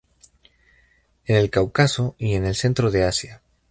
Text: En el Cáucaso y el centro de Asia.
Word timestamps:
En 1.25 1.35
el 1.35 1.51
Cáucaso 1.51 2.15
y 2.17 2.33
el 2.33 2.55
centro 2.55 2.89
de 2.89 3.03
Asia. 3.03 3.43